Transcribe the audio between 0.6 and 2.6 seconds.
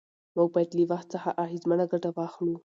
له وخت څخه اغېزمنه ګټه واخلو